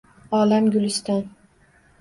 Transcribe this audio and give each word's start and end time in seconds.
Olam– 0.37 0.71
guliston. 0.77 1.23